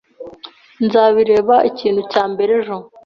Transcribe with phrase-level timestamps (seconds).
[0.85, 2.75] Nzabireba ikintu cya mbere ejo.